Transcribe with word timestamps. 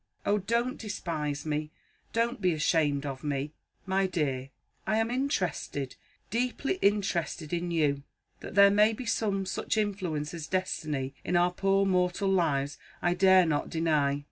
Oh, 0.25 0.39
don't 0.39 0.79
despise 0.79 1.45
me! 1.45 1.69
Don't 2.11 2.41
be 2.41 2.53
ashamed 2.53 3.05
of 3.05 3.23
me!" 3.23 3.53
"My 3.85 4.07
dear, 4.07 4.49
I 4.87 4.97
am 4.97 5.11
interested 5.11 5.95
deeply 6.31 6.79
interested 6.81 7.53
in 7.53 7.69
you. 7.69 8.01
That 8.39 8.55
there 8.55 8.71
may 8.71 8.93
be 8.93 9.05
some 9.05 9.45
such 9.45 9.77
influence 9.77 10.33
as 10.33 10.47
Destiny 10.47 11.13
in 11.23 11.35
our 11.35 11.51
poor 11.51 11.85
mortal 11.85 12.29
lives, 12.29 12.79
I 12.99 13.13
dare 13.13 13.45
not 13.45 13.69
deny. 13.69 14.19